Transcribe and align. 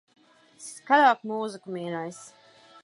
Skaļāk 0.69 1.21
mūziku, 1.33 1.77
mīļais. 1.77 2.25